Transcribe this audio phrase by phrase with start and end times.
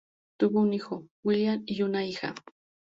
[0.39, 2.33] Tuvo un hijo, William, y una hija.